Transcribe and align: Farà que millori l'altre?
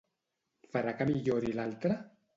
Farà 0.71 0.95
que 1.03 1.07
millori 1.13 1.57
l'altre? 1.61 2.03